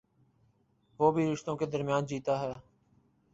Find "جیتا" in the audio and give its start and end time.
2.05-2.39